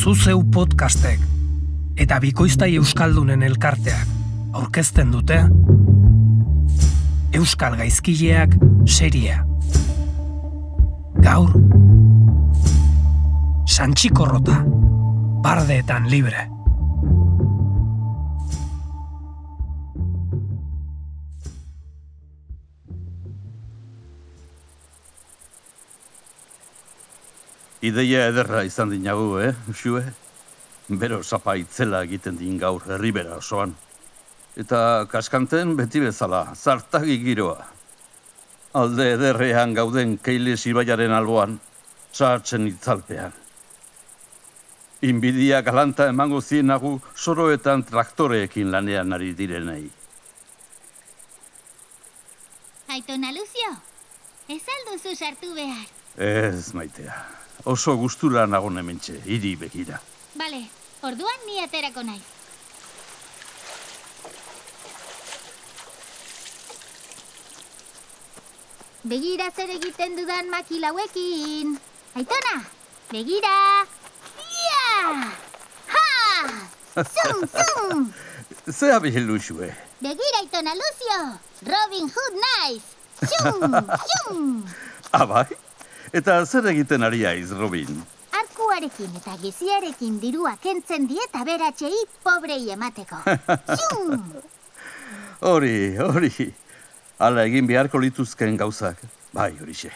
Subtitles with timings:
[0.00, 1.20] Zuzeu podcastek
[2.00, 5.36] eta bikoiztai euskaldunen elkarteak aurkezten dute
[7.36, 8.56] Euskal Gaizkileak
[8.88, 9.42] seria.
[11.20, 11.52] Gaur
[13.68, 14.62] Santxikorrota
[15.44, 16.46] bardeetan libre.
[27.80, 30.02] Ideia ederra izan dinagu, eh, Xue?
[30.88, 33.72] Bero sapa itzela egiten din gaur herribera osoan.
[34.56, 37.64] Eta kaskanten beti bezala, zartagi giroa.
[38.76, 41.58] Alde ederrean gauden keile ibaiaren alboan,
[42.12, 43.32] sartzen itzalpean.
[45.00, 49.88] Inbidia galanta emango zienagu soroetan traktoreekin lanean ari direnei.
[52.88, 53.72] Aitona Lucio,
[54.48, 55.86] ez alduzu sartu behar.
[56.18, 57.16] Ez maitea,
[57.64, 60.00] oso gustura nago hementxe, hiri begira.
[60.34, 60.64] Bale,
[61.02, 62.22] orduan ni aterako naiz.
[69.04, 71.78] Begira zer egiten dudan makilauekin.
[72.14, 72.56] Aitona,
[73.12, 73.86] begira!
[74.36, 75.32] Ia!
[75.88, 76.48] Ha!
[76.94, 78.12] Zum, zum!
[78.78, 79.70] Ze abihilu xue?
[80.00, 81.20] Begira, Aitona Lucio!
[81.64, 82.82] Robin Hood naiz!
[83.24, 83.74] Xum,
[84.10, 84.64] xum!
[85.12, 85.48] Abai?
[86.12, 88.00] Eta zer egiten ari aiz, Robin?
[88.34, 91.94] Arkuarekin eta geziarekin dirua kentzen diet aberatxei
[92.24, 93.20] pobrei emateko.
[95.50, 96.48] Hori, hori.
[97.22, 98.98] Hala egin beharko lituzken gauzak.
[99.32, 99.90] Bai, horixe.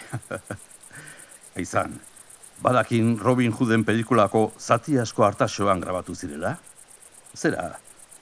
[1.58, 1.98] Aizan,
[2.62, 6.54] badakin Robin Hooden pelikulako zati asko hartasoan grabatu zirela?
[7.36, 7.72] Zera,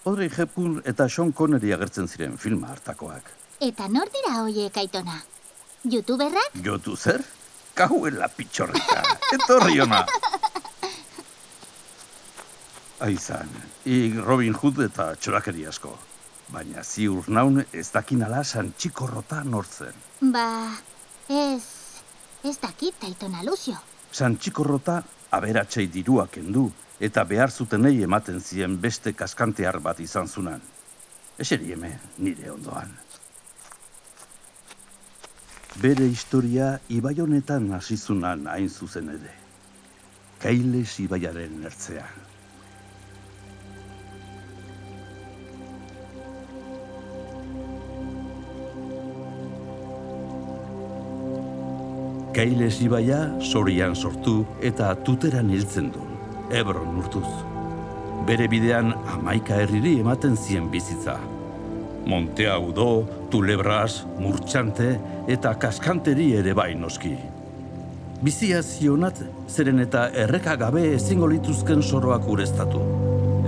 [0.04, 3.30] Audrey Hepburn eta Sean Connery agertzen ziren filma hartakoak.
[3.60, 5.20] Eta nor dira hoiek, Aitona?
[5.84, 6.58] Youtuberrak?
[6.64, 7.22] Jotu zer?
[7.74, 9.02] Kahuela pitxorreka.
[9.32, 10.04] Etorri ona.
[13.02, 13.48] Aizan,
[13.84, 15.96] ik Robin Hood eta txorakeri asko.
[16.52, 19.96] Baina ziur naun ez dakin ala santxikorrota nortzen.
[20.32, 20.46] Ba,
[21.28, 21.62] ez...
[22.42, 23.76] Ez dakit, Aitona Lucio.
[24.10, 24.96] Santxikorrota
[25.30, 26.66] aberatsei dirua kendu
[27.02, 30.60] eta behar zutenei ematen zien beste kaskantear bat izan zunan.
[31.38, 32.90] Eseri hemen, nire ondoan.
[35.80, 39.32] Bere historia ibai honetan hasi zunan hain zuzen ere.
[40.42, 42.20] Kailes ibaiaren ertzean.
[52.36, 56.04] Kailes ibaia sorian sortu eta tuteran hiltzen du,
[56.52, 57.28] Ebron urtuz.
[58.28, 61.16] Bere bidean amaika herriri ematen zien bizitza.
[62.06, 64.96] Montea Udo, Tulebras, Murtxante
[65.30, 67.14] eta Kaskanteri ere bai noski.
[68.22, 69.18] Bizia zionat,
[69.50, 72.82] zeren eta erreka gabe ezingo lituzken soroak ureztatu.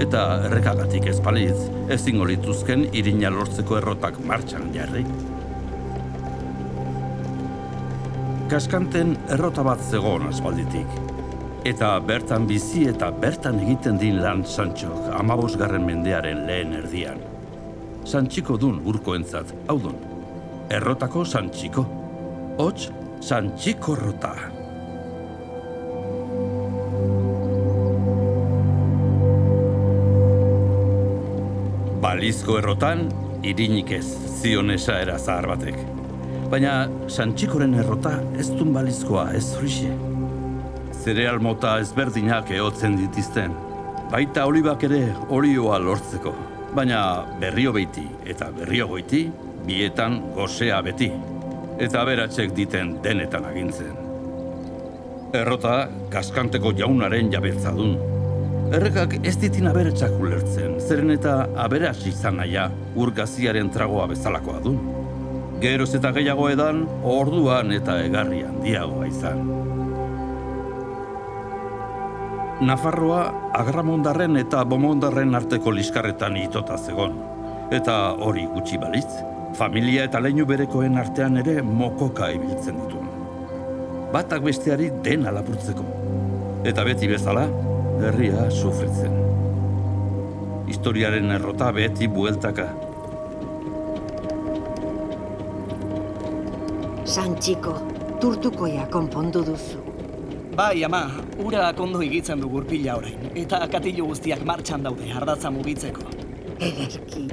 [0.02, 5.04] Eta errekagatik ezpalitz, ezingo lituzken irina lortzeko errotak martxan jarri.
[8.50, 10.98] Kaskanten errota bat zegoen aspalditik.
[11.64, 17.22] Eta bertan bizi eta bertan egiten din lan Santxok amabosgarren mendearen lehen erdian.
[18.04, 19.94] Santxiko dun urkoentzat, hau dun.
[20.68, 21.84] Errotako Santxiko.
[22.60, 22.90] Hots,
[23.24, 24.34] Santxiko rota.
[32.04, 33.08] Balizko errotan,
[33.42, 34.04] irinik ez,
[34.42, 35.80] zionesa era zahar batek.
[36.52, 39.96] Baina Santxikoren errota ez dun balizkoa ez horixe.
[40.92, 43.56] Zereal mota ezberdinak ehotzen ditizten.
[44.12, 46.53] Baita olibak ere olioa lortzeko.
[46.74, 49.28] Baina berrio beiti eta berrio goiti,
[49.66, 51.06] bietan gozea beti.
[51.78, 53.94] Eta beratzek diten denetan agintzen.
[55.34, 57.94] Errota, kaskanteko jaunaren jabetza dun.
[58.74, 62.66] Errekak ez ditin aberatsak ulertzen, zeren eta aberats izan naia
[62.98, 64.74] urgaziaren tragoa bezalakoa du.
[65.62, 69.73] Geroz eta gehiago edan, orduan eta egarri handiagoa izan.
[72.62, 77.16] Nafarroa agramondarren eta bomondarren arteko liskarretan itota zegon.
[77.74, 79.10] Eta hori gutxi balitz,
[79.58, 83.02] familia eta leinu berekoen artean ere mokoka ibiltzen ditu.
[84.14, 85.82] Batak besteari dena lapurtzeko.
[86.64, 87.48] Eta beti bezala,
[87.98, 89.18] herria sufritzen.
[90.70, 92.68] Historiaren errota beti bueltaka.
[97.04, 97.74] Santxiko,
[98.22, 99.83] turtukoia konpondu duzu.
[100.54, 101.10] Bai, ama,
[101.42, 106.06] ura ondo higitzen du gurpila orain, eta katilu guztiak martxan daude ardatza mugitzeko.
[106.62, 107.24] Ederki,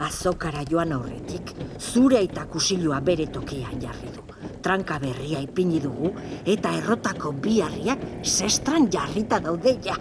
[0.00, 4.24] azokara joan aurretik, zure eta kusilua bere tokian jarri du.
[4.60, 6.12] tranka berria ipini dugu
[6.46, 9.96] eta errotako bi harriak sestran jarrita daude ja.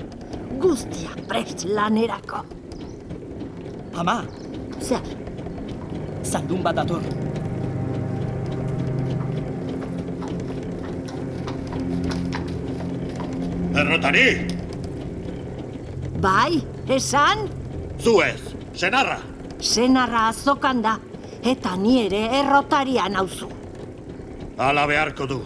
[0.59, 2.43] Guztia prest lanerako.
[3.95, 4.23] Ama,
[4.79, 5.03] Zer,
[6.23, 7.28] zaldun bat dator.
[13.79, 14.43] Errotari,
[16.19, 16.59] bai,
[16.91, 17.45] esan,
[17.97, 18.41] zu ez,
[18.75, 19.21] senarra.
[19.61, 20.97] senarra azokan da,
[21.43, 23.47] eta ni ere errotaria nauzu.
[24.57, 25.39] Hala beharko du.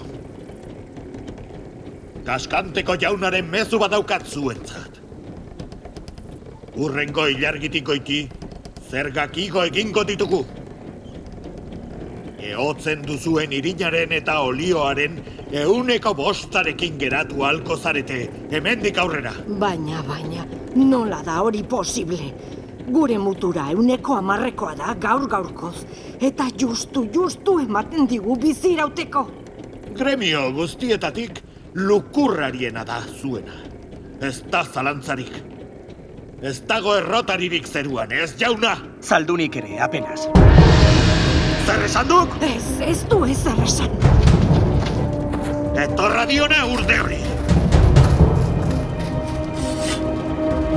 [2.25, 4.97] Kaskanteko jaunaren mezu badaukat zuentzat.
[6.74, 8.24] Urrengo ilargitik goiti,
[8.89, 10.41] zergak igo egingo ditugu.
[12.43, 15.19] Ehotzen duzuen irinaren eta olioaren
[15.61, 19.31] euneko bostarekin geratu halko zarete, hemendik aurrera.
[19.61, 20.43] Baina, baina,
[20.75, 22.33] nola da hori posible?
[22.83, 25.85] Gure mutura euneko amarrekoa da gaur gaurkoz,
[26.19, 29.25] eta justu, justu ematen digu bizirauteko.
[29.95, 31.39] Gremio guztietatik
[31.79, 33.55] lukurrariena da zuena.
[34.19, 35.31] Ez da zalantzarik.
[36.43, 38.75] Ez dago errotaririk zeruan, ez jauna?
[38.99, 40.27] Zaldunik ere, apenas.
[41.93, 42.31] Esan duk?
[42.41, 43.91] Ez, ez du ezer esan.
[45.77, 47.19] Etorra diona urde hori.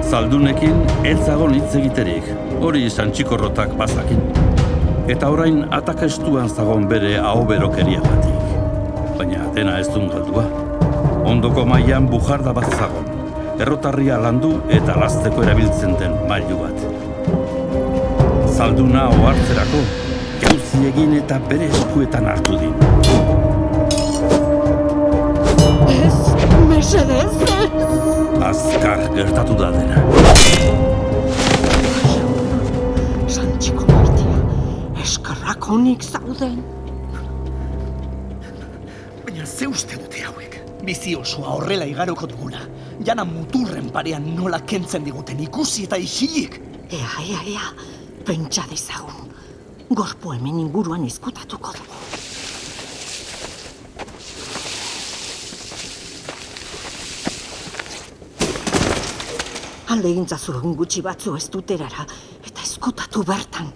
[0.04, 0.76] Zaldunekin
[1.08, 2.28] ez zagon hitz egiterik,
[2.60, 4.20] hori santxikorrotak bazakin.
[5.08, 8.54] Eta orain atakestuan zagon bere ahoberokeria batik.
[9.16, 10.44] Baina dena ez dun galdua.
[11.24, 13.08] Ondoko mailan bujarda bat zagon.
[13.56, 16.90] Errotarria landu eta lasteko erabiltzen den mailu bat.
[18.52, 19.88] Zalduna ohartzerako,
[20.76, 22.75] jauzi egin eta bere eskuetan hartu din.
[25.88, 26.17] Ez,
[26.69, 27.87] mesedez, ez.
[28.43, 30.02] Azkar gertatu da dena.
[33.28, 34.38] Santxiko martia,
[35.02, 36.62] eskarrak onik zauden.
[39.25, 40.61] Baina ze uste dute hauek?
[40.84, 42.61] Bizi osoa horrela igaroko duguna.
[43.05, 46.61] Jana muturren parean nola kentzen diguten ikusi eta isilik.
[46.90, 47.73] Ea, ea, ea,
[48.25, 49.36] pentsa dezagun.
[49.88, 51.99] Gorpu hemen inguruan izkutatuko dugu.
[59.94, 62.03] Alde egintzazu egun gutxi batzu ez duterara,
[62.43, 63.71] eta eskutatu bertan.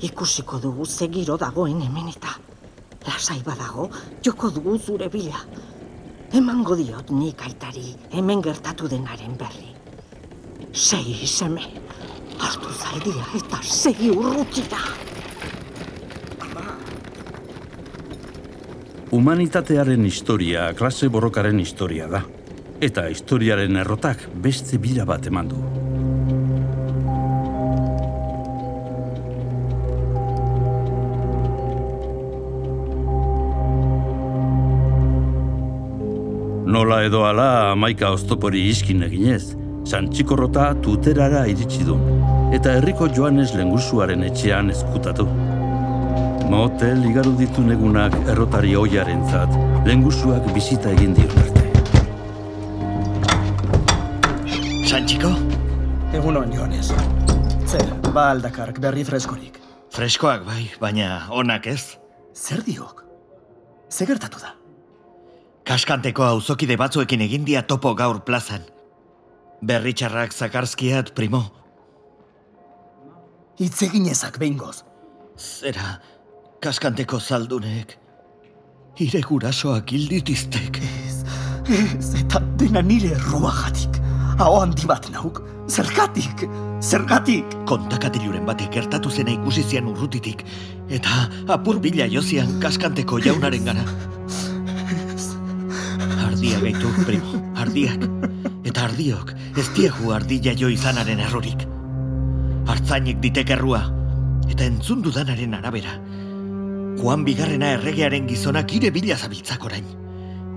[0.00, 2.32] Ikusiko dugu ze giro dagoen hemen eta.
[3.04, 3.90] Lasai badago,
[4.24, 5.42] joko dugu zure bila.
[6.32, 9.74] Emango diot nik aitari, hemen gertatu denaren berri.
[10.72, 11.68] Sei seme,
[12.40, 14.97] hartu zaldia eta segi urrutira.
[19.08, 22.18] Humanitatearen historia klase borrokaren historia da.
[22.84, 25.60] Eta historiaren errotak beste bira bat eman du.
[36.68, 39.54] Nola edo ala amaika oztopori iskin eginez,
[39.88, 41.96] Santxikorrota tuterara iritsi du,
[42.52, 45.24] eta herriko Joanes lengusuaren etxean ezkutatu.
[46.48, 49.52] Motel igaru ditu negunak errotari oiaren zat,
[49.84, 51.64] lengusuak bizita egin dion arte.
[54.88, 55.34] Santxiko?
[56.16, 56.88] Egun on, Joanes.
[57.68, 59.60] Zer, ba aldakark berri freskorik.
[59.92, 61.98] Freskoak bai, baina onak ez.
[62.32, 63.04] Zer diok?
[63.92, 64.56] Ze gertatu da?
[65.68, 68.64] Kaskanteko auzokide batzuekin egin dia topo gaur plazan.
[69.60, 71.44] Berritxarrak zakarskiat, primo.
[73.60, 74.78] Hitz eginezak behingoz.
[75.36, 75.98] Zera,
[76.60, 77.94] kaskanteko zaldunek.
[78.98, 80.80] Ire gurasoak hilditiztek.
[80.82, 81.22] Ez,
[81.70, 84.00] ez, eta dena nire erruagatik.
[84.38, 85.40] Hau handi bat nauk.
[85.68, 86.46] Zergatik,
[86.82, 87.54] zergatik.
[87.68, 90.44] Kontakatiluren batek gertatu zena ikusi zian urrutitik,
[90.88, 93.84] eta apur bila jozian kaskanteko jaunaren gara.
[96.26, 98.08] Ardia gaitu, primo, ardiak.
[98.64, 101.66] Eta ardiok, ez diegu ardia jo izanaren errorik.
[102.68, 103.82] Artzainek ditek errua,
[104.48, 105.98] eta entzun dudanaren arabera.
[106.98, 109.84] Juan bigarrena erregearen gizonak ire bila zabiltzak orain.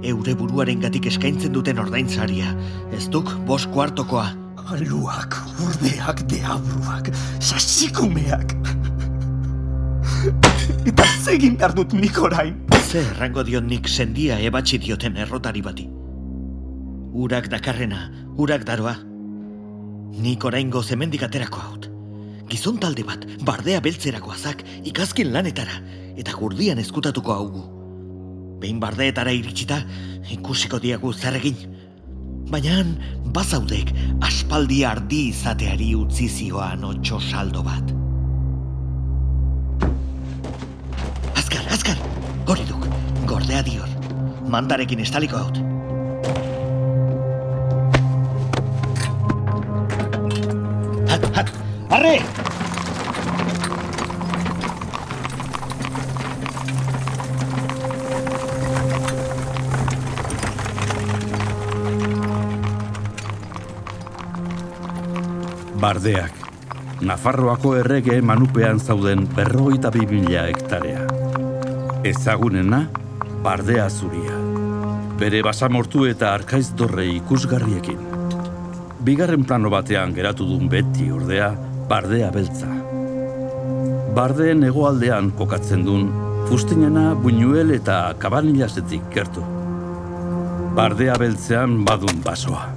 [0.01, 2.55] Eure buruaren gatik eskaintzen duten ordaintzaria,
[2.97, 4.31] ez duk bos kuartokoa.
[4.73, 8.55] Aluak, urdeak, deabruak, sasikumeak.
[10.89, 12.57] Eta zegin behar dut nik orain.
[12.89, 15.87] Ze errango dion nik sendia ebatzi dioten errotari bati.
[17.21, 18.07] Urak dakarrena,
[18.41, 18.97] urak daroa.
[20.25, 21.89] Nik oraingo zemendik aterako haut.
[22.49, 25.77] Gizon talde bat, bardea beltzerako azak, ikazkin lanetara,
[26.21, 27.63] eta gurdian ezkutatuko haugu.
[28.61, 29.79] Behin bardeetara iritsita,
[30.35, 31.63] ikusiko diagu zer egin.
[32.51, 32.83] Baina
[33.33, 33.93] bazaudek
[34.27, 37.95] aspaldi ardi izateari utzi zioan otxo saldo bat.
[41.41, 41.97] Azkar, azkar,
[42.45, 42.85] hori duk,
[43.31, 43.89] ordea dior.
[44.51, 45.57] Mandarekin estaliko haut.
[51.09, 51.53] Hat, hat,
[51.89, 52.17] arre!
[65.81, 66.35] Bardeak.
[67.01, 71.07] Nafarroako errege manupean zauden berrogeita bi mila hektarea.
[72.05, 72.83] Ezagunena,
[73.41, 74.35] bardea zuria.
[75.17, 77.97] Bere basamortu eta arkaiz dorre ikusgarriekin.
[79.07, 81.49] Bigarren plano batean geratu duen beti ordea,
[81.89, 82.69] bardea beltza.
[84.13, 86.11] Bardeen hegoaldean kokatzen duen,
[86.51, 89.41] fustinena buñuel eta kabanilasetik gertu.
[90.77, 92.69] Bardea beltzean badun basoa.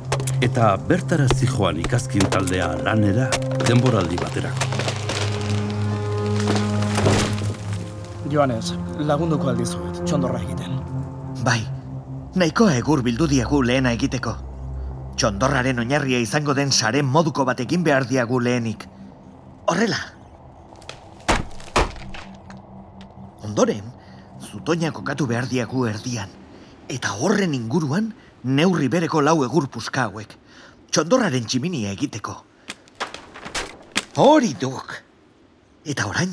[0.42, 3.28] Eta bertara zijoan ikazkin taldea lanera
[3.66, 4.66] denboraldi baterako.
[8.32, 10.74] Joanes, lagunduko aldizuet, txondorra egiten.
[11.46, 11.60] Bai,
[12.34, 14.34] nahikoa egur bildu diagu lehena egiteko.
[15.14, 18.88] Txondorraren oinarria izango den saren moduko batekin behar diagu lehenik.
[19.70, 20.00] Horrela.
[23.46, 23.86] Ondoren,
[24.42, 26.32] zutoina kokatu behar diagu erdian.
[26.90, 28.10] Eta horren inguruan,
[28.44, 30.36] neurri bereko lau egur puska hauek.
[30.92, 32.36] Txondorraren tximinia egiteko.
[34.20, 34.94] Hori duk.
[35.84, 36.30] Eta orain,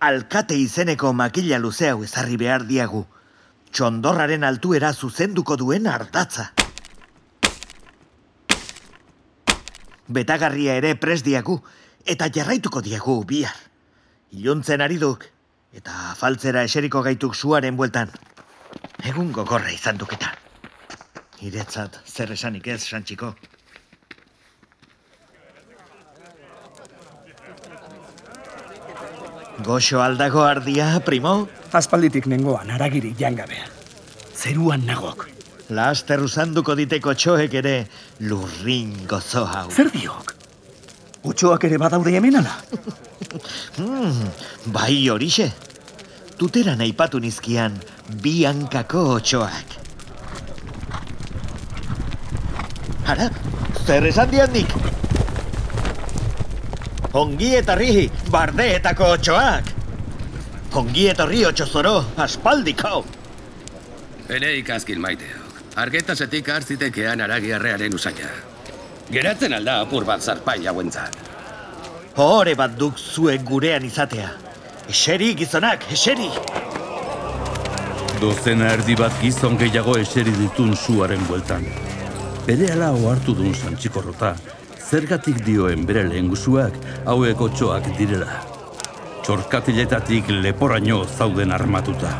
[0.00, 3.04] alkate izeneko makila luze hau ezarri behar diagu.
[3.70, 6.48] Txondorraren altuera zuzenduko duen ardatza.
[10.08, 11.58] Betagarria ere pres diagu,
[12.06, 13.56] eta jarraituko diagu bihar.
[14.32, 15.28] Iluntzen ari duk,
[15.76, 18.08] eta faltzera eseriko gaituk suaren bueltan.
[19.04, 20.16] Egun gogorra izan duk
[21.40, 21.46] eta.
[21.46, 23.34] Iretzat, zer esanik ez, Santxiko.
[29.64, 31.48] Goxo aldago ardia, primo?
[31.72, 33.66] Aspalditik nengoan, aragirik jangabea.
[34.34, 35.28] Zeruan nagok.
[35.70, 37.86] Laster uzanduko diteko txoek ere
[38.20, 39.70] lurrin gozo hau.
[39.70, 40.34] Zer diok?
[41.24, 42.56] Otxoak ere badaude hemen ala?
[43.76, 44.30] Hmm,
[44.72, 45.50] bai horixe.
[46.38, 47.74] Tuteran aipatu nizkian
[48.22, 49.87] bi hankako otxoak.
[53.08, 53.30] Ara,
[53.86, 54.72] zer esan dian nik?
[57.16, 59.70] Ongi etorri, bardeetako otxoak.
[60.76, 63.00] Ongi etorri otxozoro, aspaldiko.
[64.28, 65.62] Ere ikazkin maiteok.
[65.80, 68.28] Argetasetik hartzitekean aragiarrearen usaina.
[69.08, 71.16] Geratzen alda apur bat zarpai hauentzat.
[72.20, 74.34] Hore bat duk zuek gurean izatea.
[74.88, 76.28] Eseri gizonak, eseri!
[78.20, 81.64] Dozena erdi bat gizon gehiago eseri ditun suaren bueltan.
[82.48, 84.30] Bere ala ohartu duen santxikorrota,
[84.80, 86.78] zergatik dioen bere lehengusuak
[87.12, 88.38] hauek otxoak direla.
[89.26, 92.14] Txorkatiletatik leporaino zauden armatuta.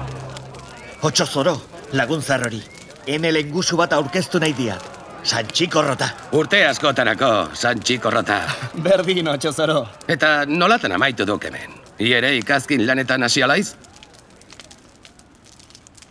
[1.08, 1.54] Otxozoro,
[1.96, 2.60] laguntzar hori.
[3.08, 4.84] Ene lengusu bat aurkeztu nahi diat.
[5.24, 6.10] Santxikorrota.
[6.36, 8.38] Urte askotarako, santxikorrota.
[8.84, 9.80] Berdin, otxozoro.
[10.12, 11.80] Eta nolatan amaitu duk hemen.
[12.04, 13.72] I ere ikazkin lanetan hasi alaiz?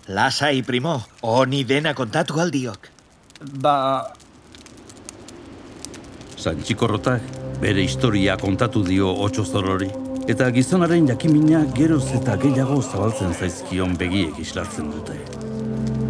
[0.09, 1.03] Lasai, primo.
[1.21, 2.96] Honi dena kontatu aldiok.
[3.37, 4.01] Ba,
[6.41, 7.21] Santxikorrotak
[7.61, 9.89] bere historia kontatu dio otxozorori.
[10.27, 15.17] Eta gizonaren jakimina geroz eta gehiago zabaltzen zaizkion begiek islatzen dute.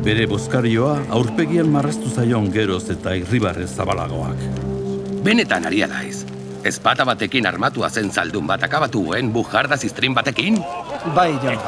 [0.05, 4.45] Bere bozkarioa aurpegian marraztu zaion geroz eta irribarrez zabalagoak.
[5.27, 6.23] Benetan ari alaiz.
[6.63, 10.63] Ezpata batekin armatua zen zaldun bat akabatuen bujarda ziztrin batekin?
[11.15, 11.59] bai, jaun.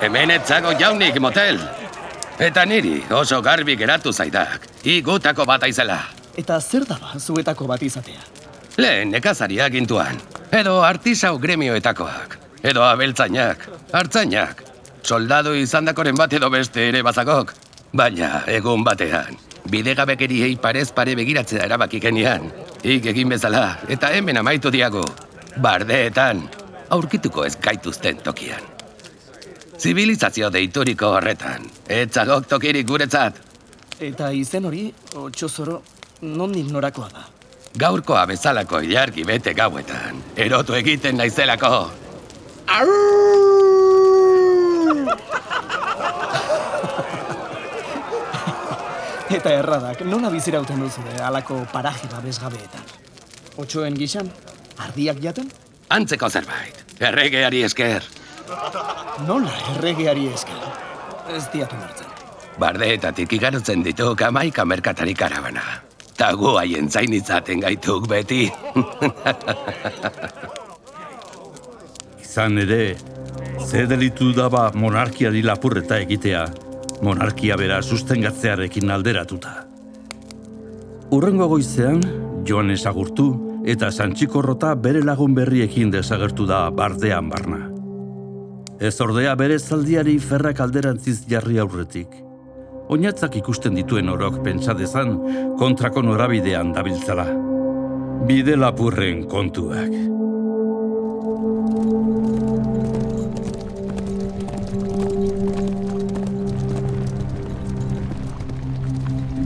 [0.00, 1.58] Hemen etzago jaunik motel.
[2.38, 4.66] Eta niri oso garbi geratu zaidak.
[4.82, 6.00] Igutako bat aizela.
[6.36, 8.24] Eta zer da ba, zuetako bat izatea?
[8.76, 10.18] Lehen nekazaria gintuan.
[10.50, 12.38] Edo artisau gremioetakoak.
[12.64, 14.64] Edo abeltzainak, hartzainak.
[15.04, 17.54] Soldadu izandakoren bat edo beste ere bazagok.
[17.94, 19.38] Baina, egun batean,
[19.70, 22.50] bidegabekeriei parez pare begiratzea erabaki genian.
[22.82, 25.04] Ik egin bezala, eta hemen amaitu diago.
[25.62, 26.48] Bardeetan,
[26.90, 28.73] aurkituko ez gaituzten tokian.
[29.78, 33.40] Zibilizazio deituriko horretan, etzagok tokirik guretzat.
[34.00, 34.86] Eta izen hori,
[35.18, 35.80] otxozoro,
[36.22, 37.24] nondik norakoa da?
[37.78, 41.90] Gaurkoa bezalako ilargi bete gauetan, erotu egiten naizelako.
[49.34, 52.92] Eta erradak, nola bizirauten duzu eh, halako paraje babesgabeetan?
[53.58, 54.30] Otxoen gixan,
[54.78, 55.50] ardiak jaten?
[55.94, 58.06] Antzeko zerbait, erregeari esker.
[59.26, 60.60] Nola erregeari esker?
[61.32, 62.10] Ez diatu martzen.
[62.60, 65.64] Bardeetatik igarotzen dituk amaika merkatari karabana.
[66.14, 68.46] Ta gu haien zain izaten gaituk beti.
[72.24, 72.96] Izan ere,
[73.64, 76.44] Ze delitu daba monarkiari lapurreta egitea,
[77.02, 79.54] monarkia bera sustengatzearekin alderatuta.
[81.14, 82.02] Urrengo goizean,
[82.46, 83.28] joan esagurtu
[83.66, 87.73] eta santxikorrota bere lagun berriekin desagertu da bardean barna.
[88.84, 92.10] Ez ordea bere zaldiari ferrak alderantziz jarri aurretik.
[92.92, 95.14] Oinatzak ikusten dituen orok pentsa dezan
[95.56, 97.24] kontrako norabidean dabiltzala.
[98.28, 99.88] Bide lapurren kontuak.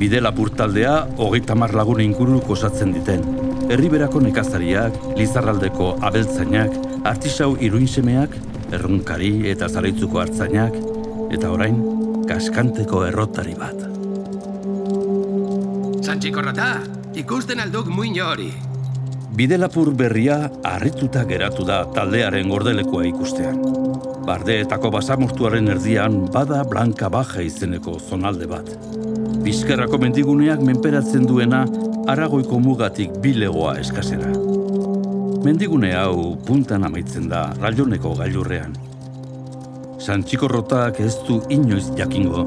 [0.02, 3.22] Bide lapur taldea hogeita hamar lagun inguru osatzen diten.
[3.70, 6.74] Herriberako nekazariak, Lizarraldeko abeltzainak,
[7.06, 8.34] artisau iruinsemeak,
[8.72, 10.74] errunkari eta zaraitzuko hartzainak,
[11.34, 11.78] eta orain,
[12.28, 13.84] kaskanteko errotari bat.
[16.04, 16.68] Santxikorrota,
[17.18, 18.50] ikusten alduk muino hori.
[19.38, 23.60] Bide lapur berria harrituta geratu da taldearen gordelekoa ikustean.
[24.26, 28.72] Bardeetako basamortuaren erdian bada Blanka Baja izeneko zonalde bat.
[29.44, 31.62] Bizkerrako mendiguneak menperatzen duena
[32.10, 34.32] aragoiko mugatik bilegoa eskasera.
[35.38, 38.72] Mendigune hau puntan amaitzen da raioneko gailurrean.
[40.02, 42.42] Santxikorrotak ez du inoiz jakingo,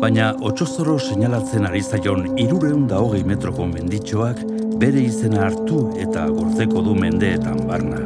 [0.00, 4.42] baina otxozoro seinalatzen ari zaion irureun da hogei metroko menditxoak
[4.82, 8.02] bere izena hartu eta gordeko du mendeetan barna.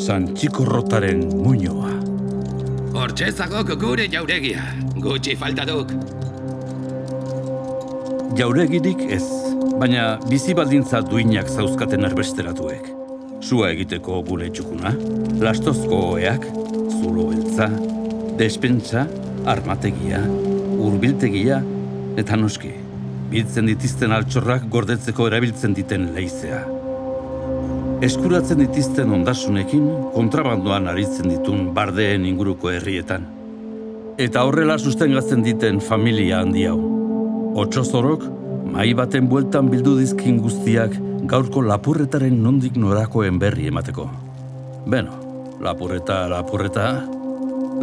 [0.00, 1.92] Santxikorrotaren muñoa.
[2.96, 4.64] Hortxezagok gure jauregia,
[4.96, 5.92] gutxi falta duk.
[8.40, 9.26] Jauregirik ez,
[9.76, 13.01] baina bizi baldintza duinak zauzkaten erbesteratuek.
[13.52, 14.94] Sua egiteko gure txukuna,
[15.44, 16.46] lastozko oeak,
[17.02, 17.66] zulo beltza,
[18.38, 19.02] despentsa,
[19.52, 20.22] armategia,
[20.80, 21.58] urbiltegia,
[22.16, 22.70] eta noski,
[23.28, 26.62] biltzen ditizten altxorrak gordetzeko erabiltzen diten leizea.
[28.08, 29.84] Eskuratzen ditizten ondasunekin
[30.16, 33.28] kontrabandoan aritzen ditun bardeen inguruko herrietan.
[34.16, 36.78] Eta horrela sustengatzen diten familia handi hau.
[37.66, 38.24] Otxozorok,
[38.72, 40.94] mai baten bueltan bildu dizkin guztiak
[41.28, 44.06] gaurko lapurretaren nondik norakoen berri emateko.
[44.88, 45.18] Beno,
[45.60, 46.86] lapurreta, lapurreta,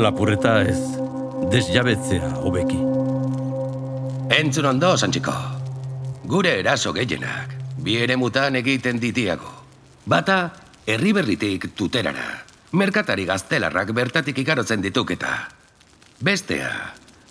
[0.01, 0.79] lapurreta ez,
[1.53, 2.79] desjabetzea hobeki.
[4.39, 5.33] Entzun ondo, Santxiko.
[6.29, 7.53] Gure eraso gehienak,
[7.85, 9.49] bi ere mutan egiten ditiago.
[10.09, 10.39] Bata,
[10.85, 12.45] herri berritik tuterara.
[12.73, 15.49] Merkatari gaztelarrak bertatik ikarotzen dituketa.
[16.21, 16.69] Bestea,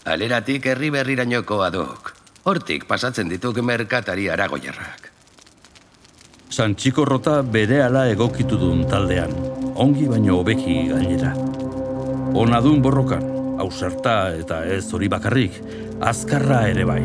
[0.07, 2.18] aleratik herri berrirainoko adok.
[2.47, 5.11] Hortik pasatzen dituk merkatari aragoiarrak.
[6.49, 9.35] Santxikorrota bere ala egokitu duen taldean,
[9.75, 11.35] ongi baino hobeki gainera.
[12.39, 13.27] Ona dun borrokan,
[13.61, 15.59] ausarta eta ez hori bakarrik,
[16.01, 17.03] azkarra ere bai.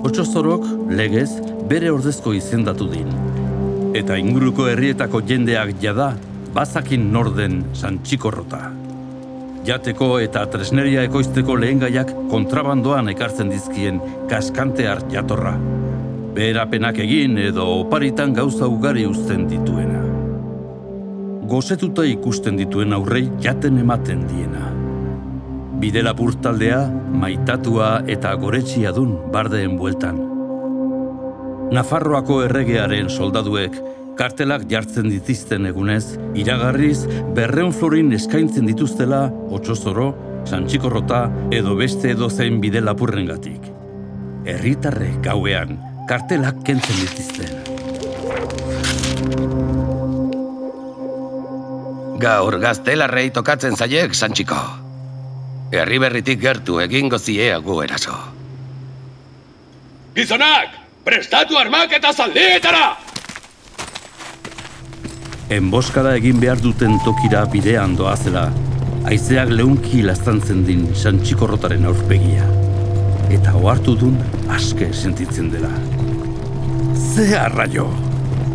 [0.00, 1.30] Otxozorok, legez,
[1.70, 3.12] bere ordezko izendatu din.
[3.94, 6.14] Eta inguruko herrietako jendeak jada,
[6.56, 8.79] bazakin norden Santxikorrota.
[9.60, 13.98] Jateko eta tresneria ekoizteko lehengaiak kontrabandoan ekartzen dizkien
[14.30, 15.52] kaskante hart jatorra.
[16.34, 20.00] Beherapenak egin edo oparitan gauza ugari uzten dituena.
[21.50, 24.70] Gozetuta ikusten dituen aurrei jaten ematen diena.
[25.80, 26.02] Bide
[26.42, 26.80] taldea,
[27.12, 30.20] maitatua eta goretsia dun bardeen bueltan.
[31.72, 33.76] Nafarroako erregearen soldaduek
[34.18, 37.04] kartelak jartzen ditizten egunez, iragarriz
[37.36, 40.10] berreun florin eskaintzen dituztela otxozoro,
[40.48, 43.70] santxikorrota edo beste edozein bide lapurrengatik.
[44.48, 47.52] Herritarrek gauean kartelak kentzen dituzten.
[52.20, 54.58] Gaur gaztelarrei tokatzen zaiek, Santxiko.
[55.72, 58.16] Herri berritik gertu egingo ziea gu eraso.
[60.16, 60.74] Gizonak,
[61.06, 63.09] prestatu armak eta zaldietara!
[65.50, 68.44] Enboskada egin behar duten tokira bidean doazela,
[69.10, 72.46] haizeak leunki laztantzen din santxikorrotaren aurpegia.
[73.34, 74.14] Eta ohartu dun
[74.54, 75.72] aske sentitzen dela.
[76.94, 77.88] Ze arraio,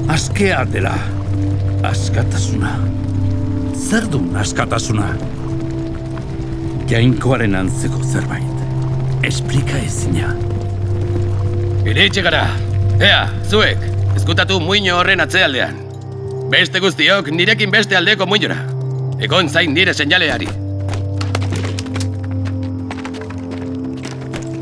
[0.07, 0.95] askea dela,
[1.91, 2.77] askatasuna.
[3.75, 5.11] Zer dun askatasuna?
[6.87, 9.23] Jainkoaren antzeko zerbait.
[9.27, 10.31] Esplika ezina.
[11.83, 12.45] Iritsi gara.
[13.03, 13.83] Ea, zuek,
[14.15, 15.84] ezkutatu muino horren atzealdean.
[16.45, 18.59] Beste guztiok nirekin beste aldeko muinora.
[19.25, 20.45] Egon zain nire seinaleari.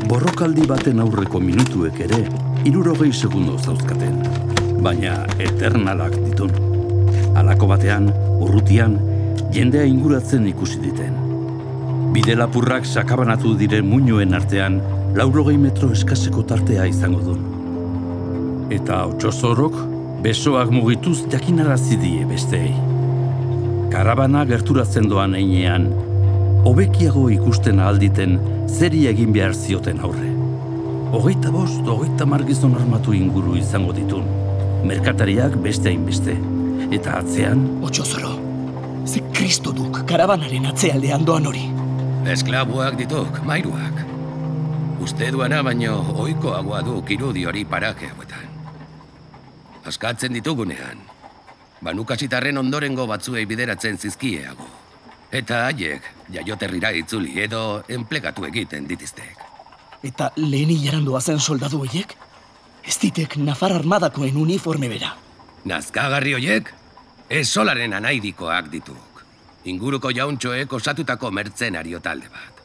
[0.08, 2.22] Borrokaldi baten aurreko minutuek ere,
[2.64, 4.16] irurogei segundo zauzkaten.
[4.80, 6.56] Baina eternalak ditun.
[7.36, 8.08] Halako batean,
[8.40, 8.96] urrutian,
[9.52, 11.18] jendea inguratzen ikusi diten.
[12.16, 14.80] Bide lapurrak sakabanatu diren muinoen artean,
[15.18, 17.36] laurogei metro eskaseko tartea izango du.
[18.72, 19.93] Eta otxozorok,
[20.24, 22.72] besoak mugituz jakinarazi die besteei.
[23.92, 25.90] Karabana gerturatzen doan einean,
[26.64, 28.38] hobekiago ikusten ahalditen
[28.78, 30.30] zeri egin behar zioten aurre.
[31.14, 34.24] Hogeita bost, hogeita margizon armatu inguru izango ditun.
[34.88, 36.38] Merkatariak beste hainbeste.
[36.96, 38.32] Eta atzean, Otxo zoro,
[39.04, 41.68] ze kristo duk karabanaren atzealdean doan hori.
[42.32, 44.00] Esklabuak dituk, mairuak.
[45.04, 48.53] Uste duana baino ohikoagoa du kirudi hori parake hauetan.
[49.84, 51.00] Askatzen ditugunean,
[51.84, 54.68] banukasitarren ondorengo batzuei bideratzen zizkieago.
[55.34, 59.42] Eta haiek jaioterrira itzuli edo enplegatu egiten ditiztek.
[60.04, 62.14] Eta lehen hilaran doazen soldadu horiek?
[62.84, 65.14] Ez ditek Nafar armadakoen uniforme bera.
[65.64, 66.72] Nazkagarri hoiek,
[67.28, 69.22] ez solaren anaidikoak dituk.
[69.64, 72.64] Inguruko jauntxoek osatutako mertzenario talde bat.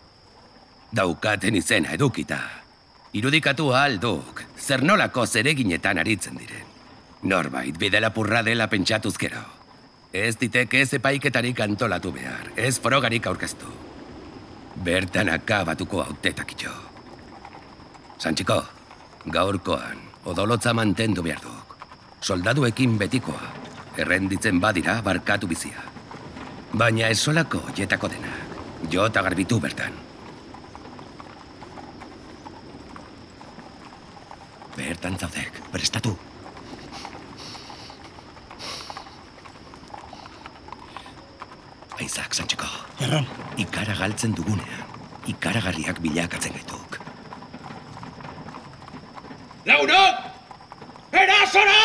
[0.96, 2.40] Daukaten izena edukita.
[3.16, 6.69] Irudikatu ahal duk, zer nolako zereginetan aritzen diren.
[7.22, 9.42] Norbait bidelapurra dela pentsatuz gero.
[10.14, 13.68] Ez ditek ez epaiketarik antolatu behar, ez frogarik aurkeztu.
[14.86, 16.72] Bertan akabatuko hautetak itxo.
[18.20, 18.62] Santxiko,
[19.28, 21.76] gaurkoan, odolotza mantendu behar duk.
[22.22, 23.52] Soldaduekin betikoa,
[23.98, 25.84] errenditzen badira barkatu bizia.
[26.72, 28.56] Baina ez solako jetako denak,
[28.90, 29.94] jo eta garbitu bertan.
[34.80, 36.29] Bertan zaudek, prestatu.
[43.10, 43.26] Erran,
[43.58, 44.90] ikara galtzen dugunean,
[45.32, 47.00] ikaragarriak bilakatzen gaituk.
[49.66, 50.20] Launok!
[51.10, 51.80] Erasora!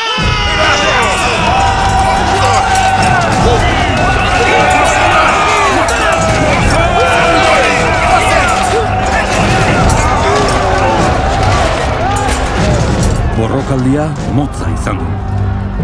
[13.39, 15.09] borrokaldia motza izan du.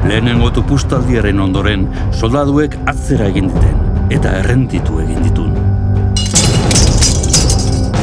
[0.04, 5.54] Lehenengo tupustaldiaren ondoren soldaduek atzera egin diten eta errentitu egin ditun.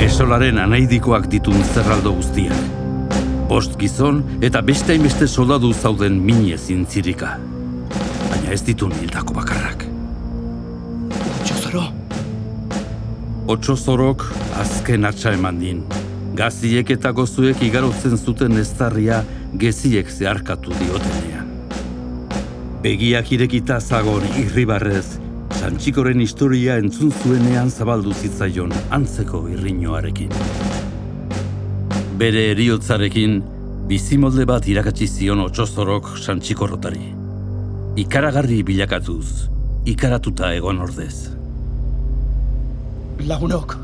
[0.04, 2.64] Esolaren anaidikoak ditun zerraldo guztiak.
[3.48, 7.36] Bost gizon eta beste hainbeste soldadu zauden minez intzirika.
[8.30, 9.86] Baina ez ditun hildako bakarrak.
[11.42, 11.84] otxo zoro.
[13.48, 14.26] Otso zorok
[14.60, 15.84] azken atxa eman din.
[16.36, 21.48] Gaziek eta gozuek igarotzen zuten eztarria geziek zeharkatu diotenean.
[22.84, 25.27] Begiak irekita zagon irribarrez,
[25.68, 30.30] Santxikoren historia entzun zuenean zabaldu zitzaion antzeko irriñoarekin.
[32.22, 33.34] Bere eriotzarekin,
[33.90, 37.10] bizimolde bat irakatsi zion otxozorok Santxikorrotari.
[38.00, 39.50] Ikaragarri bilakatuz,
[39.92, 41.34] ikaratuta egon ordez.
[43.28, 43.76] Lagunok,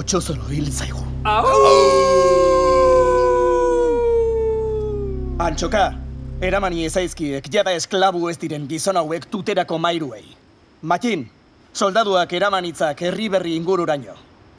[0.00, 1.06] otxo zoro hil zaigu.
[5.46, 5.86] Antxoka,
[6.42, 10.39] eramani ezaizkiek jada esklabu ez diren gizon hauek tuterako mairuei.
[10.82, 11.28] Matin,
[11.72, 14.14] soldaduak eramanitzak herri berri ingururaino.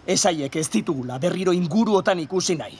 [0.05, 2.77] Esaiek ez ditugula berriro inguruotan ikusi nahi.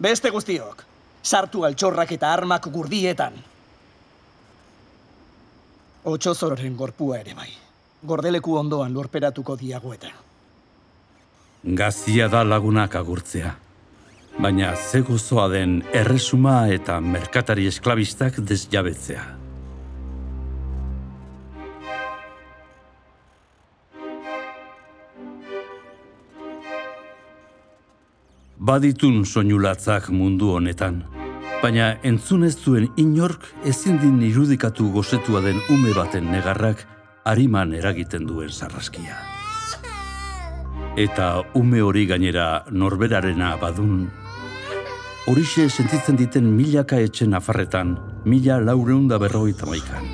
[0.00, 0.84] Beste guztiok,
[1.22, 3.34] sartu altxorrak eta armak gurdietan.
[6.04, 7.50] Otxozororen gorpua ere bai.
[8.06, 10.12] Gordeleku ondoan lurperatuko diagoeta.
[11.64, 13.52] Gazia da lagunak agurtzea.
[14.40, 19.39] Baina ze gozoa den erresuma eta merkatari esklabistak desjabetzea.
[28.60, 30.98] Baditun soinulatzak mundu honetan,
[31.62, 36.82] baina entzun ez duen inork ezin din irudikatu gozetua den ume baten negarrak
[37.24, 39.16] ariman eragiten duen sarraskia.
[41.00, 44.10] Eta ume hori gainera norberarena badun,
[45.24, 47.96] horixe sentitzen diten milaka etxe nafarretan,
[48.28, 50.04] mila laureun da berrogeita maikan.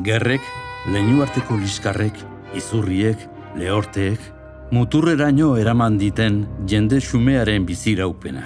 [0.00, 0.48] Gerrek,
[0.88, 2.24] leinu arteko liskarrek,
[2.56, 3.28] izurriek,
[3.60, 4.39] lehorteek,
[4.70, 8.44] muturreraino eraman diten jende xumearen biziraupena.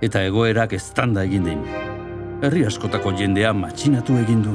[0.00, 1.58] Eta egoerak eztanda egin din.
[2.42, 4.54] Herri askotako jendea matxinatu egin du.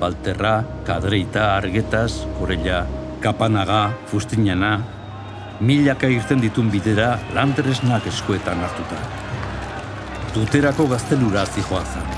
[0.00, 2.82] Balterra, kadreita, argetaz, korella,
[3.24, 4.74] kapanaga, fustinana,
[5.60, 8.98] milaka irten ditun bidera lantresnak eskuetan hartuta.
[10.34, 12.12] Tuterako gaztelura zijoa zen.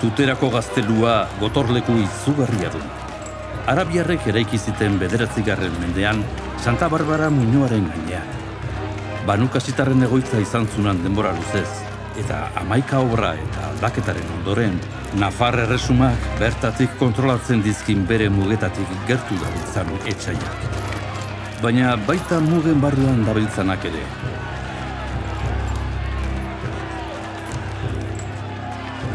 [0.00, 2.82] Tuterako gaztelua gotorleku izugarria du.
[3.68, 6.22] Arabiarrek eraiki ziten bederatzigarren mendean
[6.64, 8.30] Santa Barbara muñoaren gainean.
[9.28, 11.68] Banukasitarren egoitza izan zunan denbora luzez,
[12.22, 14.80] eta amaika obra eta aldaketaren ondoren,
[15.20, 20.66] Nafar erresumak bertatik kontrolatzen dizkin bere mugetatik gertu dabiltzan etxaiak.
[21.60, 24.04] Baina baita mugen barruan dabiltzanak ere.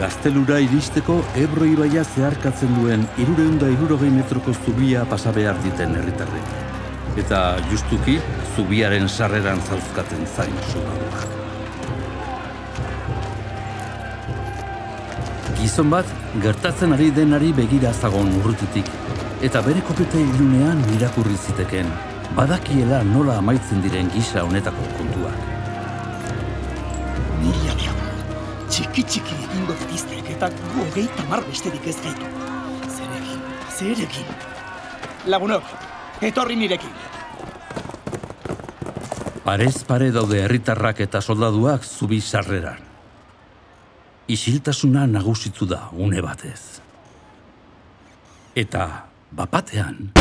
[0.04, 6.50] Gaztelura iristeko Ebro ibaia zeharkatzen duen irureunda irurogei metroko zubia pasa behar diten herritarrek.
[7.22, 7.40] Eta
[7.70, 8.18] justuki,
[8.56, 11.24] zubiaren sarreran zauzkaten zain soldaduak.
[15.62, 16.12] Gizon bat,
[16.44, 18.92] gertatzen ari denari begira zagon urrutitik,
[19.48, 21.96] eta bere kopete ilunean irakurri ziteken,
[22.36, 25.50] badakiela nola amaitzen diren gisa honetako kontuak.
[27.40, 27.80] Mila
[28.74, 32.30] txiki txiki egingo ditiztek eta gu hogei tamar besterik ez gaitu.
[32.90, 34.32] Zer egin, zer egin.
[35.30, 35.68] Lagunok,
[36.26, 36.96] etorri nirekin.
[39.44, 42.82] Parez pare daude herritarrak eta soldaduak zubi sarreran.
[44.28, 46.82] Isiltasuna nagusitzu da une batez.
[48.56, 48.88] Eta
[49.32, 50.14] bapatean...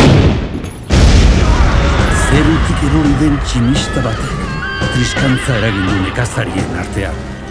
[2.33, 4.51] Zerutik erori den tximista batek
[4.93, 7.42] triskantza eragin du nekazarien artean.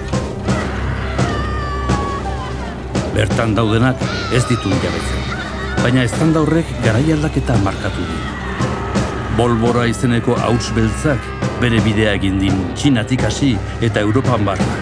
[3.12, 4.00] Bertan daudenak
[4.32, 5.24] ez ditu jabetzen,
[5.82, 8.20] baina eztanda horrek garai aldaketa markatu du.
[9.36, 11.26] Bolbora izeneko hauts beltzak
[11.62, 13.52] bere bidea egin din Txinatik hasi
[13.84, 14.78] eta Europan barra.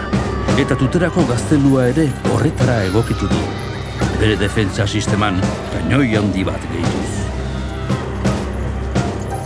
[0.62, 3.42] Eta tuterako gaztelua ere horretara egokitu du.
[4.20, 5.40] Bere defentsa sisteman
[5.74, 7.14] kainoi handi bat gehituz.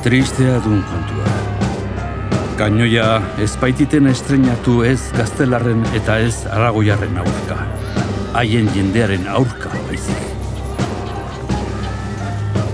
[0.04, 1.38] Tristea dun kontua.
[2.60, 3.08] Kainoia
[3.42, 7.73] ezpaititen estrenatu ez gaztelarren eta ez aragoiarren aurka.
[8.34, 10.22] Haien jendearen aurka baizik.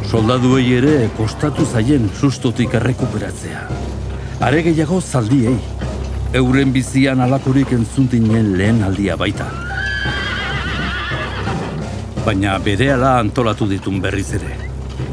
[0.08, 3.66] Soldaduei ere kostatu zaien sustotik errekuperatzea.
[4.40, 5.58] Are gehiago zaldiei,
[6.40, 9.50] euren bizian alakurik entzuntinen lehen aldia baita.
[12.24, 14.56] Baina berehala antolatu ditun berriz ere,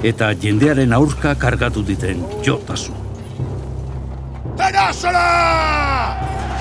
[0.06, 2.94] eta jendearen aurka kargatu diten jotasu.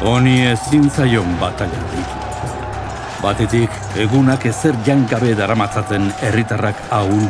[0.01, 2.24] Honi ezin zaion batalla ditu.
[3.25, 7.23] Batetik, egunak ezer jangabe daramatzaten herritarrak ahul,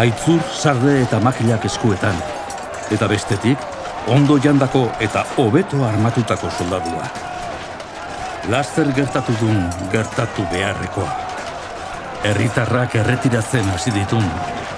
[0.00, 2.16] aitzur, sarde eta makilak eskuetan.
[2.88, 3.60] Eta bestetik,
[4.08, 7.10] ondo jandako eta hobeto armatutako soldadua.
[8.48, 9.58] Laster gertatu dun
[9.92, 11.12] gertatu beharrekoa.
[12.30, 14.24] Herritarrak erretiratzen hasi ditun,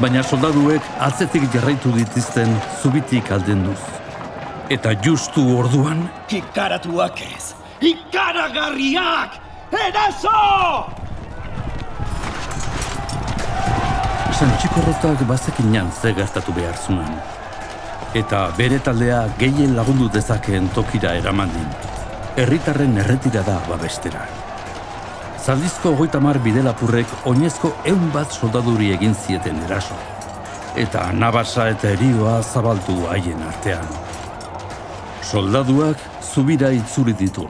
[0.02, 2.50] baina soldaduek atzetik jarraitu ditizten
[2.82, 3.78] zubitik aldenduz.
[4.74, 6.02] Eta justu orduan,
[6.34, 7.54] Ikaratuak ez!
[7.94, 9.51] Ikaragarriak!
[9.72, 10.84] Eraso!
[14.36, 17.14] Santxikorrotak bazekinan ze gertatu behar zunan.
[18.12, 21.70] Eta bere taldea gehien lagundu dezakeen tokira eraman din.
[22.36, 24.26] Herritarren erretirada babestera.
[25.40, 29.96] Zaldizko hogeita mar bidelapurrek oinezko eun bat soldaduri egin zieten eraso.
[30.76, 33.88] Eta nabasa eta erioa zabaldu haien artean.
[35.32, 37.48] Soldaduak zubira itzuri ditu.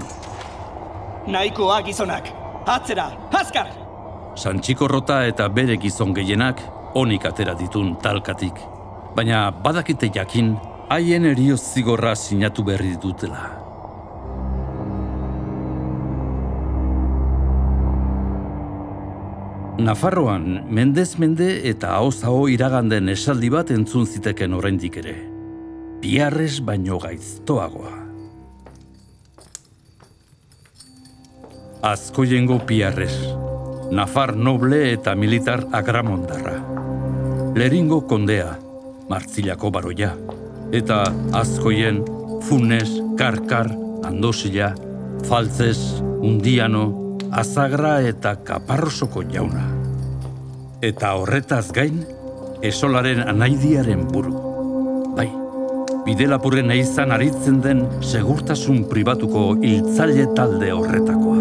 [1.27, 2.29] Nahikoa gizonak!
[2.67, 3.05] Atzera!
[3.31, 3.69] Azkar!
[4.35, 6.59] Santxikorrota eta bere gizon gehienak
[6.99, 8.59] onik atera ditun talkatik.
[9.15, 10.57] Baina badakite jakin,
[10.91, 13.45] haien erio zigorra sinatu berri dutela.
[19.79, 25.19] Nafarroan, mendez mende eta ahoz aho iraganden esaldi bat entzun ziteken oraindik ere.
[26.03, 28.02] Biarrez baino gaiztoagoa.
[31.83, 33.11] Azkoiengo piarrez.
[33.91, 36.53] Nafar noble eta militar agramondarra.
[37.59, 38.53] Leringo kondea,
[39.11, 40.13] Martzilako baroia.
[40.71, 41.01] Eta
[41.35, 41.99] azkoien,
[42.47, 42.87] funes,
[43.19, 43.73] karkar,
[44.07, 44.71] andosila,
[45.27, 49.67] faltzez, undiano, azagra eta kaparrosoko jauna.
[50.87, 52.05] Eta horretaz gain,
[52.63, 54.37] esolaren anaidiaren buru.
[55.19, 55.27] Bai,
[56.07, 61.32] bidelapurren eizan aritzen den segurtasun pribatuko hiltzaile talde horretakoa.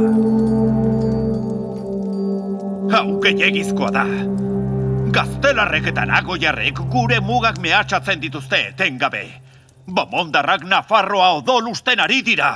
[3.22, 4.06] Gehiagizkoa da.
[5.12, 9.26] Gaztelarrek eta nagoiarrek gure mugak mehatxatzen dituzte etengabe.
[9.88, 12.54] Bomondarrak Nafarroa odol usten ari dira.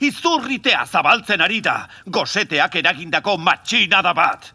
[0.00, 1.78] Izurritea zabaltzen ari da,
[2.12, 4.50] goseteak eragindako matxinada bat.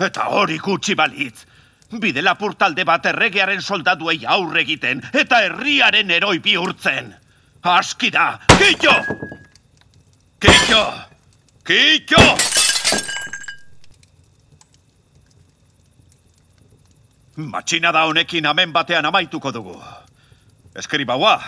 [0.00, 1.46] Eta hori gutxi balitz.
[1.92, 7.12] Bidelapur talde bat erregearen soldaduei aurre egiten eta herriaren eroi bihurtzen.
[7.62, 8.96] Aski da, kitxo!
[10.42, 10.84] Kitxo!
[11.64, 13.21] Kitxo!
[17.36, 19.78] Matxinada honekin amen batean amaituko dugu.
[20.76, 21.40] Eskribaua,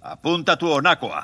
[0.00, 1.22] apuntatu honakoa.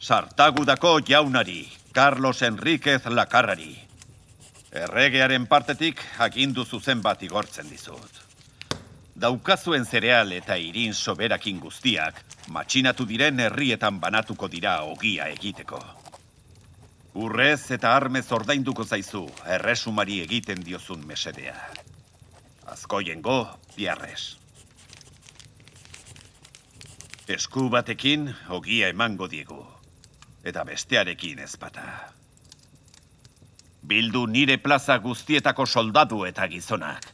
[0.00, 3.78] Sartagudako jaunari, Carlos Enríquez Lakarrari.
[4.72, 8.18] Erregearen partetik agindu zuzen bat igortzen dizut.
[9.14, 16.01] Daukazuen zereal eta irin soberakin guztiak, matxinatu diren herrietan banatuko dira ogia egiteko.
[17.14, 21.56] Urrez eta armez ordainduko zaizu, erresumari egiten diozun mesedea.
[22.72, 24.38] Azkoiengo, biarrez.
[27.28, 29.60] Esku batekin ogia emango diegu,
[30.44, 31.84] eta bestearekin ezpata.
[33.84, 37.12] Bildu nire plaza guztietako soldadu eta gizonak.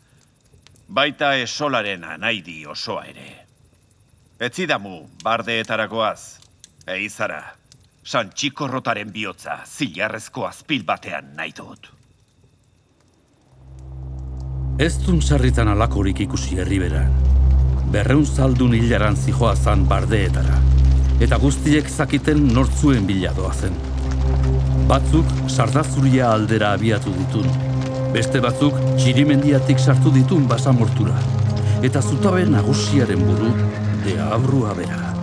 [0.89, 3.31] Baita esolaren anaidi osoa ere.
[4.39, 6.39] Etzidamu, bardeetaragoaz,
[6.87, 7.58] eizara,
[8.09, 11.91] santxikorrotaren bihotza zilarrezko azpil batean nahi dut.
[14.81, 17.13] Ez dun sarritan alakorik ikusi herriberan.
[17.93, 20.61] Berreun zaldun hilaran zijoa zan bardeetara.
[21.27, 23.77] Eta guztiek zakiten nortzuen biladoa zen.
[24.89, 27.51] Batzuk sardazuria aldera abiatu ditun.
[28.15, 31.19] Beste batzuk txirimendiatik sartu ditun basamortura.
[31.83, 33.53] Eta zutabe nagusiaren buru
[34.07, 35.18] de abrua bera.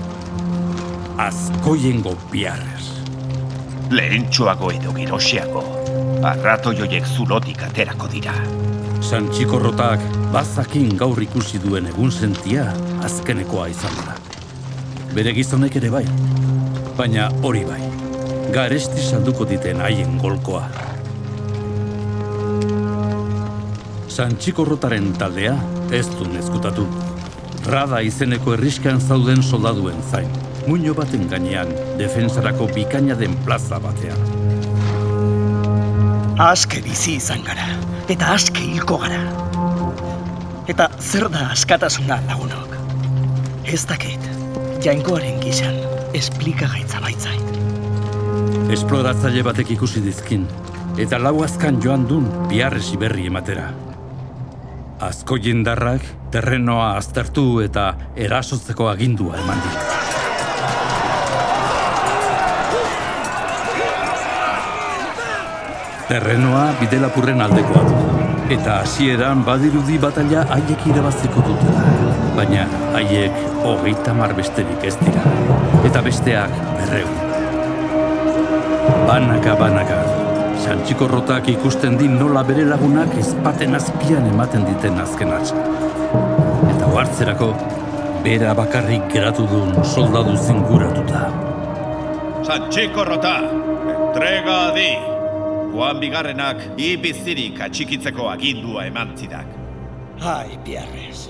[1.16, 2.90] Azkoiengo biarrez.
[3.88, 5.62] Lehentxoago edo gerosiago,
[6.28, 8.34] arrato joiek zulotik aterako dira.
[9.00, 10.02] Santxikorrotak
[10.34, 12.66] bazakin gaur ikusi duen egun sentia
[13.08, 14.18] azkenekoa izan da.
[15.14, 16.04] Bere gizonek ere bai,
[16.98, 17.80] baina hori bai,
[18.52, 20.66] garesti salduko diten haien golkoa.
[24.12, 25.56] Santxikorrotaren taldea
[25.96, 26.90] ez du ezkutatu.
[27.72, 30.28] Rada izeneko herriskan zauden soldaduen zain,
[30.68, 34.20] muino baten gainean, defensarako bikaina den plaza batean.
[36.42, 37.68] Aske bizi izan gara,
[38.10, 39.22] eta aske hilko gara.
[40.68, 42.74] Eta zer da askatasuna lagunok?
[43.70, 44.30] Ez dakit,
[44.84, 45.78] jainkoaren gizan,
[46.18, 48.72] esplikagaitza baitzait.
[48.74, 50.48] Esploratzaile batek ikusi dizkin,
[50.98, 53.70] eta lau azkan joan dun biarresi berri ematera.
[55.06, 59.85] Azko jendarrak terrenoa aztertu eta erasotzeko agindua eman dit.
[66.06, 68.02] Terrenoa bidelapurren aldekoa du.
[68.54, 71.86] Eta hasieran badirudi batalla haiek irabaziko dutela.
[72.38, 75.24] Baina haiek hogeita mar besterik ez dira.
[75.88, 77.16] Eta besteak berreun.
[79.08, 79.98] Banaka, banaka.
[80.66, 85.66] Santxikorrotak ikusten din nola bere lagunak ezpaten azpian ematen diten azken atxa.
[86.76, 87.50] Eta oartzerako,
[88.22, 91.26] bera bakarrik geratu duen soldadu zinguratuta.
[92.46, 93.36] Santxikorrota,
[93.98, 95.15] entrega adi!
[95.76, 99.44] Juan Bigarrenak ibizirik atxikitzeko agindua eman zidak.
[100.24, 101.28] Ai, biarrez.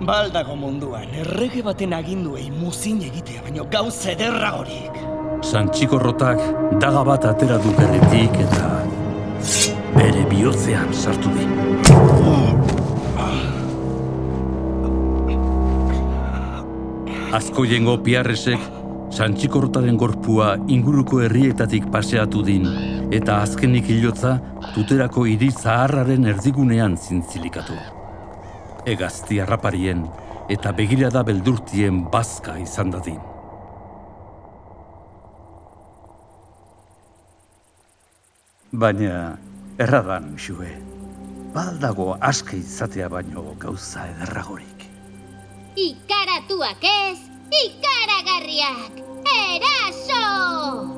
[0.00, 4.96] Baldago munduan, errege baten aginduei muzin egitea baino gauz ederragorik.
[5.44, 6.40] Santxikorrotak
[6.80, 8.70] daga bat atera du gerritik eta
[9.98, 11.52] bere bihotzean sartu din.
[17.36, 18.64] Azko jengo piarresek
[19.12, 22.64] Santxikorrotaren gorpua inguruko herrietatik paseatu din
[23.10, 24.34] eta azkenik hilotza
[24.74, 27.76] tuterako hiri zaharraren erdigunean zintzilikatu.
[28.88, 30.04] Egazti harraparien
[30.52, 33.20] eta begirada beldurtien bazka izan dadin.
[38.78, 39.38] Baina,
[39.80, 40.68] erradan, xue,
[41.56, 44.84] baldago aske izatea baino gauza ederragorik.
[45.88, 47.18] Ikaratuak ez,
[47.64, 49.02] ikaragarriak!
[49.38, 50.97] Eraso!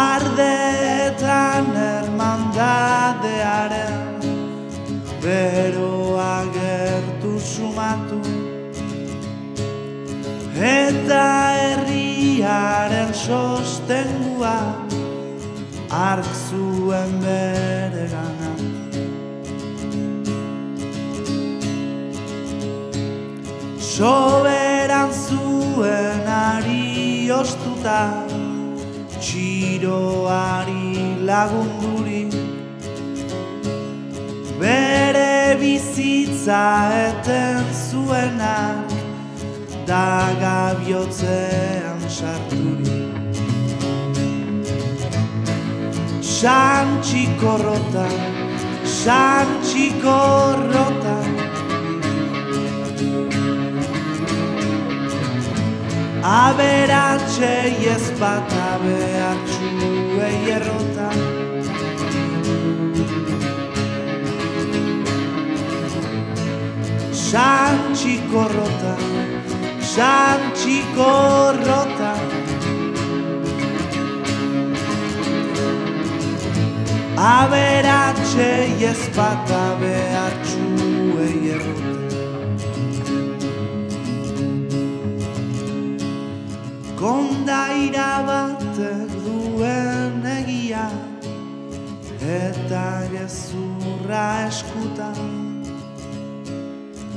[0.00, 3.96] Bardeetan hermandadearen
[5.22, 8.20] beroa gertu sumatu.
[10.56, 11.26] Eta
[11.58, 14.56] herriaren sostengua
[15.90, 18.52] ark zuen bere gana.
[23.92, 26.88] Soberan zuen ari
[27.42, 28.00] ostuta
[29.80, 32.34] Txiroari lagundurik
[34.60, 36.64] Bere bizitza
[37.08, 38.92] eten zuenak
[39.88, 43.08] Da gabiotzean sarturik
[46.40, 48.06] Santxiko rota,
[48.84, 50.20] santxiko
[50.70, 51.16] rota.
[56.22, 58.10] Aberatxei ez
[58.80, 61.08] bat aberatxuei errota.
[67.12, 68.94] Santxiko rota,
[69.80, 71.12] santxiko
[71.66, 72.12] rota.
[77.16, 81.88] Aberatxei ez bat aberatxuei errota.
[87.00, 88.49] Kondaira batek
[92.70, 95.16] Eta gezurra eskutan.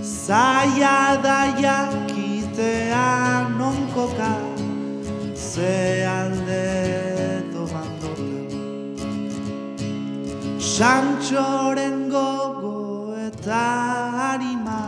[0.01, 3.09] Zaila da jakitea
[3.59, 4.33] nonkoka
[5.37, 8.57] Ze alde domandota
[10.57, 13.61] Santxoren gogo eta
[14.17, 14.81] harima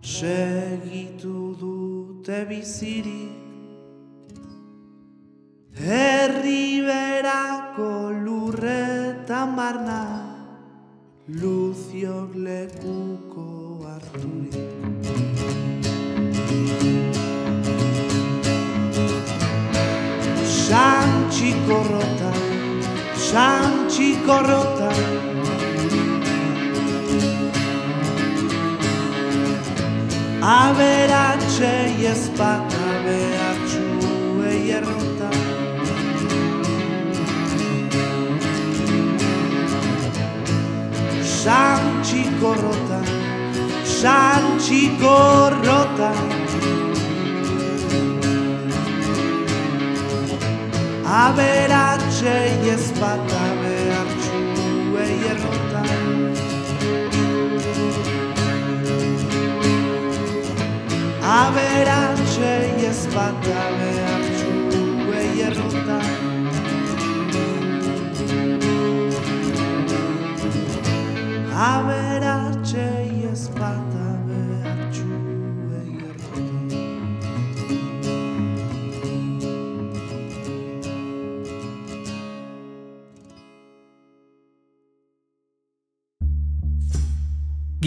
[0.00, 3.34] Segitu dute bizirik
[5.74, 10.00] Herri berako lurretan barna
[11.28, 14.58] Luziok lekuko harturik
[20.70, 22.32] Santxiko rota,
[23.28, 24.90] santxiko rota.
[30.42, 32.70] Aberatxei ez bat
[42.40, 43.00] Santxiko rota,
[43.84, 45.16] santxiko
[45.60, 46.10] rota
[51.04, 55.82] Aberatxei ez bat aberatxuei errota
[61.36, 63.44] Aberatxei ez bat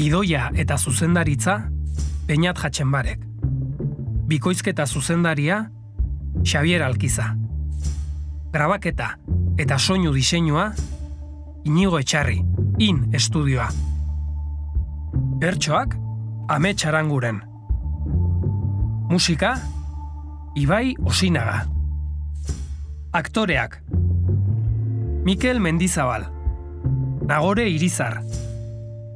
[0.03, 1.69] Gidoia eta zuzendaritza,
[2.27, 3.21] Peñat Jatxenbarek.
[4.27, 5.71] Bikoizketa zuzendaria,
[6.43, 7.37] Xavier Alkiza.
[8.51, 9.13] Grabaketa
[9.55, 10.73] eta soinu diseinua,
[11.63, 12.41] Inigo Etxarri,
[12.83, 13.69] In Estudioa.
[15.39, 15.95] Bertsoak,
[16.49, 17.39] Ame Txaranguren.
[19.07, 19.55] Musika,
[20.59, 21.61] Ibai Osinaga.
[23.13, 23.79] Aktoreak,
[25.23, 26.27] Mikel Mendizabal,
[27.23, 28.19] Nagore Irizar,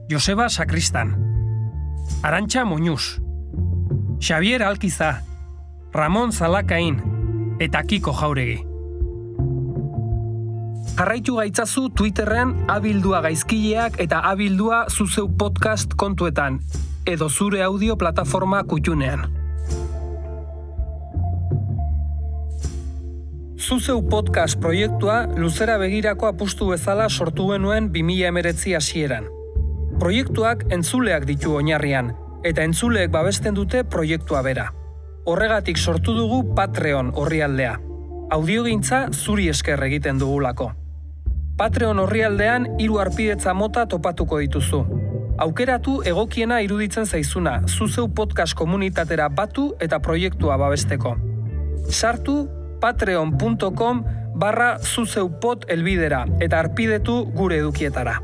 [0.09, 1.19] Joseba Sakristan,
[2.23, 3.19] Arantxa Moñuz,
[4.21, 5.23] Xavier Alkiza,
[5.91, 7.03] Ramon Zalakain
[7.59, 8.63] eta Kiko Jauregi.
[10.95, 16.61] Jarraitu gaitzazu Twitterren abildua gaizkileak eta abildua zuzeu podcast kontuetan,
[17.05, 19.27] edo zure audio plataforma kutxunean.
[23.59, 29.36] Zuzeu podcast proiektua luzera begirako apustu bezala sortu genuen 2019 hasieran.
[29.97, 32.11] Proiektuak entzuleak ditu oinarrian,
[32.45, 34.67] eta entzuleek babesten dute proiektua bera.
[35.25, 37.71] Horregatik sortu dugu Patreon orrialdea.
[38.35, 40.69] Audiogintza zuri esker egiten dugulako.
[41.57, 44.83] Patreon orrialdean hiru arpidetza mota topatuko dituzu.
[45.41, 51.17] Aukeratu egokiena iruditzen zaizuna, zuzeu podcast komunitatera batu eta proiektua babesteko.
[51.89, 52.43] Sartu
[52.81, 54.05] patreon.com
[54.37, 58.19] barra zuzeupot elbidera eta arpidetu gure edukietara.